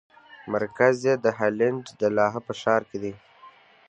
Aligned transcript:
مرکز 0.53 0.95
یې 1.07 1.15
د 1.23 1.25
هالنډ 1.37 1.83
د 1.99 2.01
لاهه 2.17 2.39
په 2.47 2.53
ښار 2.61 2.81
کې 2.89 2.97
دی. 3.03 3.13